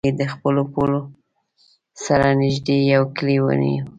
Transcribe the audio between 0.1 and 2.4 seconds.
یې د خپلو پولو سره